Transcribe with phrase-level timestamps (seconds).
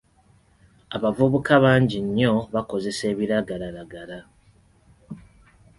[0.95, 4.19] Abavubuka bangi nnyo bakozesa ebiragalalagala.